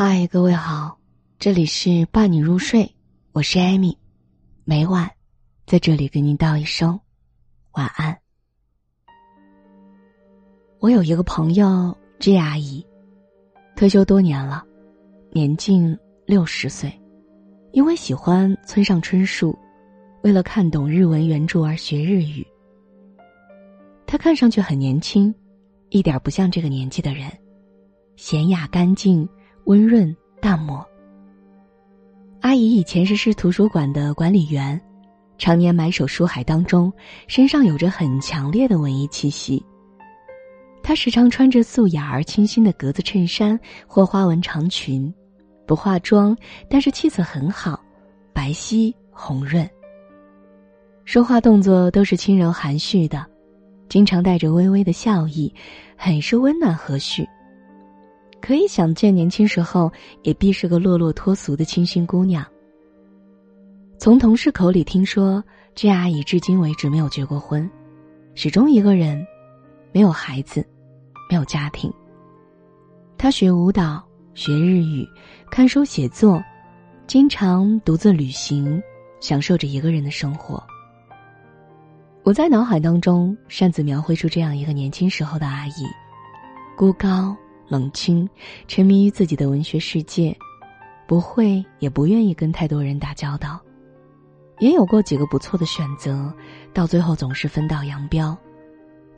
[0.00, 0.96] 嗨，各位好，
[1.40, 2.94] 这里是伴你入睡，
[3.32, 3.98] 我是艾米，
[4.62, 5.10] 每晚
[5.66, 7.00] 在这里给您道一声
[7.72, 8.16] 晚安。
[10.78, 12.86] 我有一个朋友 J 阿姨，
[13.74, 14.64] 退休多年了，
[15.32, 16.92] 年近六十岁，
[17.72, 19.58] 因为喜欢村上春树，
[20.22, 22.46] 为了看懂日文原著而学日语。
[24.06, 25.34] 她看上去很年轻，
[25.88, 27.28] 一点不像这个年纪的人，
[28.16, 29.28] 娴雅干净。
[29.68, 30.82] 温润淡漠。
[32.40, 34.80] 阿姨以前是市图书馆的管理员，
[35.36, 36.90] 常年埋首书海当中，
[37.26, 39.62] 身上有着很强烈的文艺气息。
[40.82, 45.12] 她时常穿着素雅而清新的格子衬衫或花纹长裙，
[45.66, 46.34] 不化妆，
[46.70, 47.78] 但是气色很好，
[48.32, 49.68] 白皙红润。
[51.04, 53.22] 说话动作都是轻柔含蓄的，
[53.90, 55.54] 经常带着微微的笑意，
[55.94, 57.26] 很是温暖和煦。
[58.40, 59.92] 可以想见，年轻时候
[60.22, 62.44] 也必是个落落脱俗的清新姑娘。
[63.98, 65.42] 从同事口里听说，
[65.74, 67.68] 这阿姨至今为止没有结过婚，
[68.34, 69.26] 始终一个人，
[69.92, 70.64] 没有孩子，
[71.28, 71.92] 没有家庭。
[73.16, 74.02] 她学舞蹈，
[74.34, 75.04] 学日语，
[75.50, 76.40] 看书写作，
[77.08, 78.80] 经常独自旅行，
[79.20, 80.62] 享受着一个人的生活。
[82.22, 85.84] 我在脑海当中擅自描绘出这样一个年轻时候的阿姨，
[86.76, 87.36] 孤高。
[87.68, 88.28] 冷清，
[88.66, 90.36] 沉迷于自己的文学世界，
[91.06, 93.60] 不会也不愿意跟太多人打交道，
[94.58, 96.32] 也有过几个不错的选择，
[96.72, 98.36] 到最后总是分道扬镳，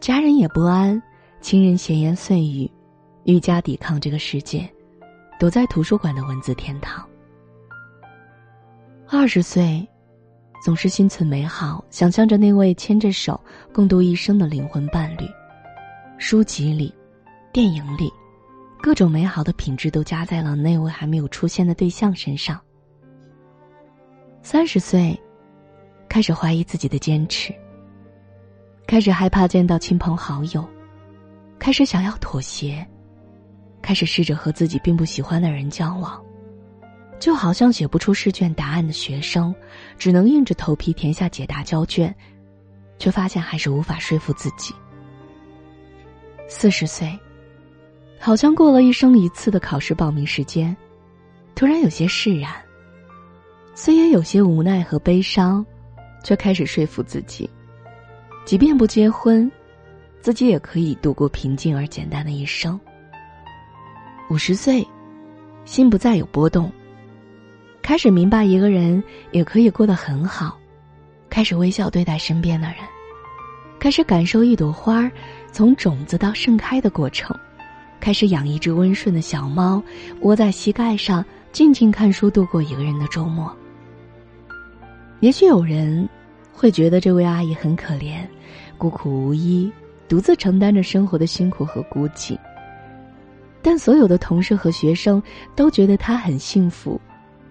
[0.00, 1.00] 家人也不安，
[1.40, 2.70] 亲人闲言碎语，
[3.24, 4.68] 愈加抵抗这个世界，
[5.38, 7.06] 躲在图书馆的文字天堂。
[9.08, 9.86] 二十岁，
[10.64, 13.40] 总是心存美好，想象着那位牵着手
[13.72, 15.24] 共度一生的灵魂伴侣，
[16.18, 16.92] 书籍里，
[17.52, 18.10] 电影里。
[18.82, 22.58] 各种美好的品质都加在了那位还没有出现的对象身上。
[24.42, 25.18] 三十岁，
[26.08, 27.54] 开始怀疑自己的坚持，
[28.86, 30.66] 开始害怕见到亲朋好友，
[31.58, 32.86] 开始想要妥协，
[33.82, 36.18] 开始试着和自己并不喜欢的人交往，
[37.18, 39.54] 就好像写不出试卷答案的学生，
[39.98, 42.14] 只能硬着头皮填下解答交卷，
[42.98, 44.74] 却发现还是无法说服自己。
[46.48, 47.14] 四十岁。
[48.22, 50.76] 好像过了一生一次的考试报名时间，
[51.54, 52.52] 突然有些释然。
[53.74, 55.64] 虽也有些无奈和悲伤，
[56.22, 57.48] 却开始说服自己，
[58.44, 59.50] 即便不结婚，
[60.20, 62.78] 自己也可以度过平静而简单的一生。
[64.28, 64.86] 五十岁，
[65.64, 66.70] 心不再有波动，
[67.80, 70.58] 开始明白一个人也可以过得很好，
[71.30, 72.76] 开始微笑对待身边的人，
[73.78, 75.10] 开始感受一朵花
[75.52, 77.34] 从种子到盛开的过程。
[78.00, 79.82] 开始养一只温顺的小猫，
[80.22, 83.54] 窝在膝盖上，静静看书，度过一个人的周末。
[85.20, 86.08] 也许有人
[86.52, 88.26] 会觉得这位阿姨很可怜，
[88.78, 89.70] 孤苦无依，
[90.08, 92.36] 独自承担着生活的辛苦和孤寂。
[93.62, 95.22] 但所有的同事和学生
[95.54, 96.98] 都觉得她很幸福，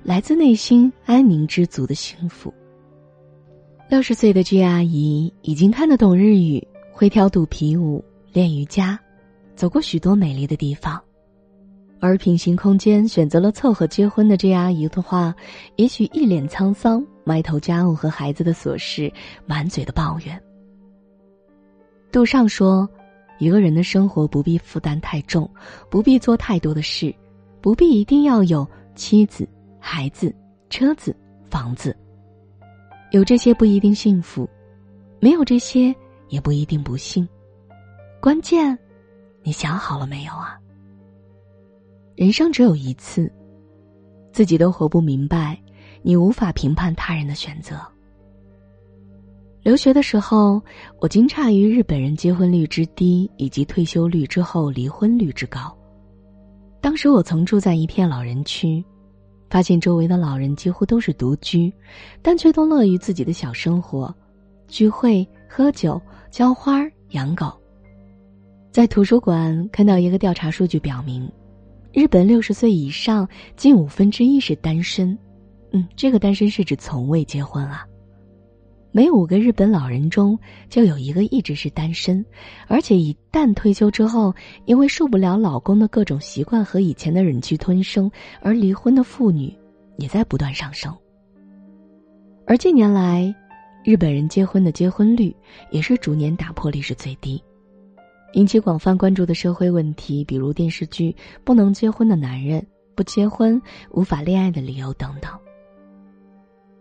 [0.01, 2.51] 来自内心安宁知足的幸福。
[3.87, 8.99] 六十岁的 G 阿姨已经看得懂日语，会跳肚皮舞，练瑜伽。
[9.59, 10.97] 走过许多美丽的地方，
[11.99, 15.35] 而平行空间选择了凑合结婚的这阿姨的话，
[15.75, 19.11] 也许一脸沧桑，埋头家务和孩子的琐事，
[19.45, 20.41] 满嘴的抱怨。
[22.09, 22.89] 杜尚说
[23.37, 25.51] ：“一个人的生活不必负担太重，
[25.89, 27.13] 不必做太多的事，
[27.59, 28.65] 不必一定要有
[28.95, 29.45] 妻子、
[29.77, 30.33] 孩子、
[30.69, 31.13] 车子、
[31.49, 31.93] 房子。
[33.11, 34.49] 有这些不一定幸福，
[35.19, 35.93] 没有这些
[36.29, 37.27] 也不一定不幸。
[38.21, 38.79] 关键。”
[39.43, 40.57] 你想好了没有啊？
[42.15, 43.31] 人生只有一次，
[44.31, 45.57] 自己都活不明白，
[46.01, 47.79] 你无法评判他人的选择。
[49.61, 50.61] 留学的时候，
[50.99, 55.75] 我惊诧于日本人结婚率之低，以及退休率之后离婚率之高。
[56.81, 58.83] 当时我曾住在一片老人区，
[59.49, 61.71] 发现周围的老人几乎都是独居，
[62.21, 64.13] 但却都乐于自己的小生活，
[64.67, 67.58] 聚会、喝酒、浇花、养狗。
[68.79, 71.29] 在图书馆看到一个调查数据表明，
[71.91, 73.27] 日本六十岁以上
[73.57, 75.17] 近五分之一是单身。
[75.73, 77.85] 嗯，这个单身是指从未结婚啊。
[78.93, 80.39] 每五个日本老人中
[80.69, 82.25] 就有一个一直是单身，
[82.69, 84.33] 而且一旦退休之后，
[84.63, 88.09] 因为受不了老公的各种习惯和以前的忍气吞声
[88.41, 89.53] 而离婚的妇女
[89.97, 90.95] 也在不断上升。
[92.47, 93.35] 而近年来，
[93.83, 95.35] 日本人结婚的结婚率
[95.69, 97.43] 也是逐年打破历史最低。
[98.33, 101.11] 引起广泛关注的社会问题，比如电视剧
[101.43, 102.59] 《不能结婚的男人》
[102.95, 103.61] 《不结婚、
[103.91, 105.31] 无法恋爱的理由等等。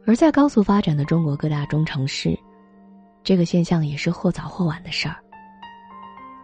[0.07, 2.39] 而在高速发展的中国各大中城市，
[3.23, 5.17] 这个现象也是或早或晚的事儿。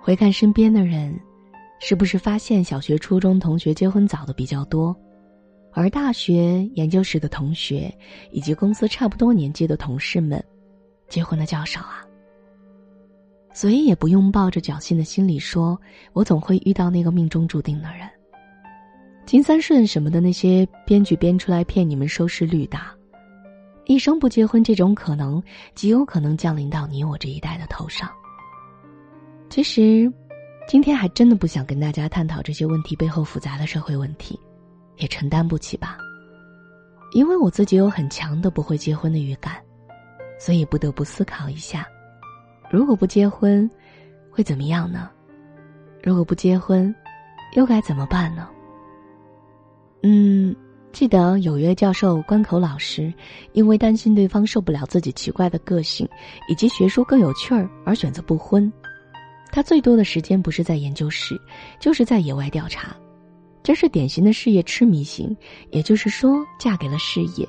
[0.02, 1.18] 回看身边的人，
[1.80, 4.94] 是不是发现小学、初中同学结婚早的比较多，
[5.72, 7.94] 而大学、研究室的同学
[8.30, 10.42] 以及公司差不多年纪的同事们，
[11.08, 12.04] 结婚的较少啊？
[13.54, 15.80] 所以也不用抱着侥幸的心理说，
[16.12, 18.06] 我总会遇到那个命中注定的人。
[19.24, 22.76] 金三顺什么的那些编剧编出来骗你们收视率的，
[23.86, 25.42] 一生不结婚这种可能
[25.74, 28.10] 极有可能降临到你我这一代的头上。
[29.48, 30.12] 其实，
[30.66, 34.38] 今天还真的不想跟大家探讨这些问题背后复杂的社会问题，
[34.96, 35.96] 也承担不起吧。
[37.12, 39.54] 因为我自己有很强的不会结婚的预感，
[40.40, 41.86] 所以不得不思考一下。
[42.74, 43.70] 如果不结婚，
[44.32, 45.08] 会怎么样呢？
[46.02, 46.92] 如果不结婚，
[47.54, 48.48] 又该怎么办呢？
[50.02, 50.52] 嗯，
[50.90, 53.14] 记得有约教授关口老师，
[53.52, 56.04] 因为担心对方受不了自己奇怪的个性
[56.48, 58.70] 以及学术更有趣儿而选择不婚。
[59.52, 61.40] 他最多的时间不是在研究室，
[61.78, 62.96] 就是在野外调查，
[63.62, 65.36] 这是典型的事业痴迷型，
[65.70, 67.48] 也就是说，嫁给了事业。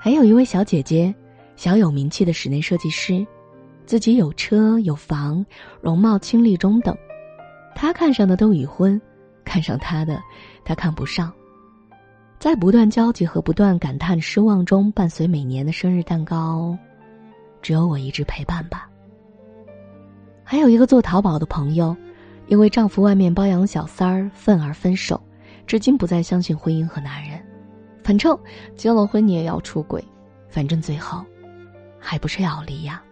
[0.00, 1.14] 还有一位小姐姐，
[1.56, 3.22] 小有名气的室内设计师。
[3.86, 5.44] 自己有车有房，
[5.80, 6.96] 容貌清丽中等，
[7.74, 9.00] 他看上的都已婚，
[9.44, 10.22] 看上他的，
[10.64, 11.32] 他看不上。
[12.38, 16.76] 在不断焦急和不断感叹失望中，伴随每年的生日蛋糕，
[17.62, 18.88] 只有我一直陪伴吧。
[20.42, 21.96] 还有一个做淘宝的朋友，
[22.48, 25.18] 因为丈夫外面包养小三儿，愤而分手，
[25.66, 27.38] 至今不再相信婚姻和男人。
[28.02, 28.38] 反正
[28.76, 30.04] 结了婚你也要出轨，
[30.48, 31.24] 反正最后，
[31.98, 33.02] 还不是要离呀。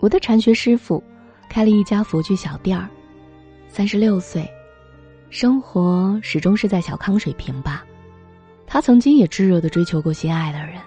[0.00, 1.02] 我的禅学师傅，
[1.48, 2.88] 开了一家佛具小店儿，
[3.68, 4.50] 三十六岁，
[5.28, 7.84] 生活始终是在小康水平吧。
[8.66, 10.80] 他曾经也炙热的追求过心爱的人，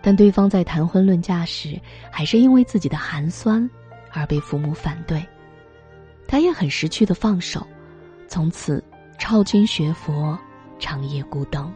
[0.00, 1.80] 但对方在谈婚论嫁时，
[2.12, 3.68] 还是因为自己的寒酸
[4.12, 5.20] 而被父母反对。
[6.28, 7.66] 他也很识趣的放手，
[8.28, 8.84] 从此
[9.18, 10.38] 抄经学佛，
[10.78, 11.72] 长夜孤灯。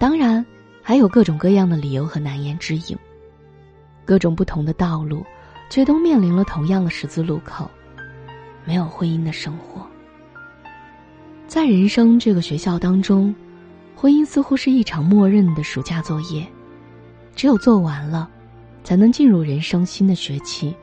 [0.00, 0.44] 当然，
[0.82, 2.98] 还有各种各样的理由和难言之隐。
[4.08, 5.22] 各种不同的道路，
[5.68, 7.70] 却都面临了同样的十字路口，
[8.64, 9.86] 没有婚姻的生活。
[11.46, 13.34] 在人生这个学校当中，
[13.94, 16.46] 婚姻似乎是一场默认的暑假作业，
[17.36, 18.26] 只有做完了，
[18.82, 20.74] 才能进入人生新的学期。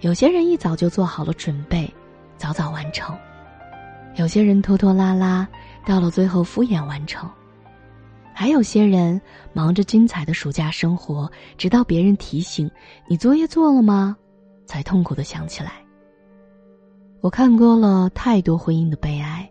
[0.00, 1.88] 有些人一早就做好了准备，
[2.36, 3.14] 早早完成；
[4.16, 5.46] 有些人拖拖拉拉，
[5.86, 7.30] 到了最后敷衍完成。
[8.40, 9.20] 还有些人
[9.52, 12.70] 忙着精彩的暑假生活，直到别人提醒
[13.08, 14.16] 你作业做了吗，
[14.64, 15.84] 才痛苦的想起来。
[17.20, 19.50] 我看过了太多婚姻的悲哀，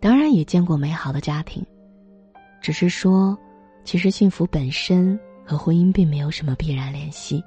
[0.00, 1.64] 当然也见过美好的家庭，
[2.60, 3.34] 只是说，
[3.84, 7.42] 其实幸福本身和婚姻并没有什么必然联系。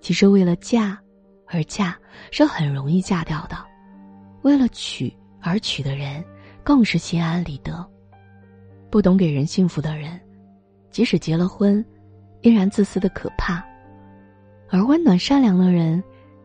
[0.00, 0.98] 其实为了嫁
[1.48, 1.94] 而嫁
[2.30, 3.58] 是很容易嫁掉的，
[4.40, 6.24] 为了娶而娶的人
[6.64, 7.86] 更是心安理得。
[8.90, 10.18] 不懂给人幸福的人，
[10.90, 11.84] 即使结了婚，
[12.42, 13.62] 依然自私的可怕；
[14.68, 16.02] 而温暖善良的人，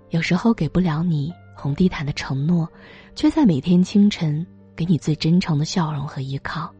[0.10, 2.68] 有时候给不了你红地毯的承诺，
[3.16, 4.46] 却在每天清晨
[4.76, 6.74] 给你最真诚的笑容和依靠。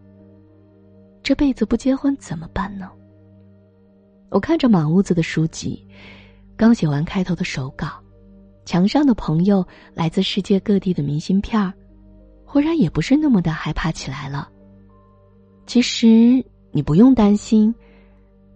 [1.24, 2.90] 这辈子不结婚怎么办呢？
[4.30, 5.88] 我看着满屋子的书籍，
[6.58, 7.88] 刚写完开头的手稿，
[8.66, 11.72] 墙上的朋友来自世界各地的明信片儿，
[12.46, 14.50] 忽然也不是那么的害怕起来了。
[15.72, 17.74] 其实你不用担心，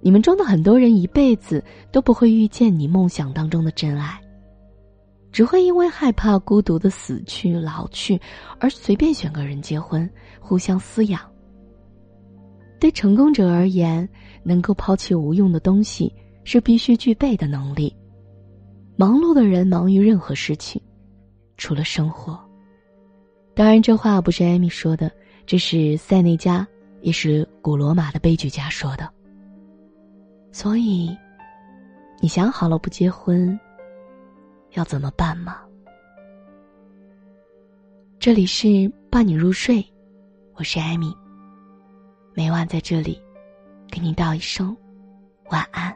[0.01, 4.19] 你们中的很多人一辈子都不会遇见你梦想当中的真爱，
[5.31, 8.19] 只会因为害怕孤独的死去老去
[8.60, 10.10] 而随便选个人结婚，
[10.41, 11.22] 互相滋养。
[12.81, 14.05] 对成功者而言，
[14.43, 17.95] 能够抛弃无用的东西是必须具备的能力。
[18.98, 20.81] 忙碌的人忙于任何事情，
[21.55, 22.38] 除了生活。
[23.53, 25.10] 当然，这话不是艾米说的，
[25.45, 26.67] 这是塞内加。
[27.05, 29.07] 也是古罗马的悲剧家说的。
[30.51, 31.15] 所以，
[32.19, 33.57] 你想好了不结婚
[34.71, 35.62] 要怎么办吗？
[38.17, 39.85] 这里是伴你入睡，
[40.55, 41.15] 我是艾米。
[42.33, 43.21] 每晚在这里，
[43.88, 44.75] 给你道一声
[45.51, 45.95] 晚安。